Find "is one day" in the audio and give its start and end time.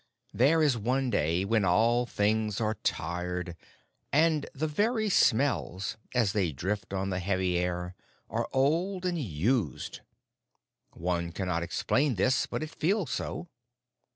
0.63-1.45